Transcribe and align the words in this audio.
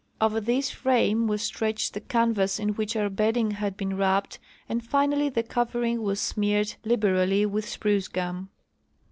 Over 0.19 0.41
this 0.41 0.71
frame 0.71 1.27
Avas 1.27 1.41
stretched 1.41 1.93
the 1.93 2.01
canvas 2.01 2.57
in 2.59 2.73
Avhich 2.73 2.99
our 2.99 3.07
bedding 3.07 3.51
had 3.51 3.77
been 3.77 3.95
wrapped 3.95 4.39
and 4.67 4.83
finally 4.83 5.29
the 5.29 5.43
covering 5.43 5.99
Avas 5.99 6.17
smeared 6.17 6.73
liberally 6.83 7.45
Avith 7.45 7.65
sprucegum. 7.65 8.49